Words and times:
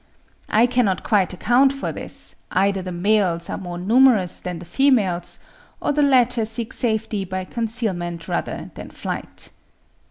I 0.49 0.65
cannot 0.65 1.03
quite 1.03 1.31
account 1.31 1.71
for 1.71 1.91
this; 1.91 2.33
either 2.49 2.81
the 2.81 2.91
males 2.91 3.51
are 3.51 3.57
more 3.59 3.77
numerous 3.77 4.39
than 4.39 4.57
the 4.57 4.65
females, 4.65 5.37
or 5.79 5.91
the 5.91 6.01
latter 6.01 6.43
seek 6.43 6.73
safety 6.73 7.23
by 7.23 7.45
concealment 7.45 8.27
rather 8.27 8.71
than 8.73 8.89
flight." 8.89 9.51